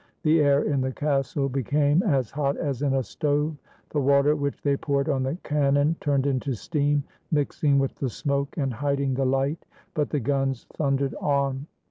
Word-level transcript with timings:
The 0.23 0.39
air 0.41 0.63
in 0.63 0.81
the 0.81 0.91
castle 0.91 1.47
became 1.47 2.01
as 2.01 2.31
hot 2.31 2.57
as 2.57 2.81
in 2.81 2.95
a 2.95 3.03
stove. 3.03 3.55
The 3.91 4.01
water 4.01 4.35
which 4.35 4.59
they 4.63 4.75
poured 4.75 5.07
on 5.07 5.21
the 5.21 5.37
cannon 5.43 5.95
turned 5.99 6.25
into 6.25 6.55
steam, 6.55 7.03
mixing 7.29 7.77
with 7.77 7.93
the 7.97 8.09
smoke 8.09 8.57
and 8.57 8.73
hiding 8.73 9.13
the 9.13 9.25
light; 9.25 9.63
but 9.93 10.09
the 10.09 10.19
guns 10.19 10.65
thundered 10.73 11.13
on. 11.21 11.67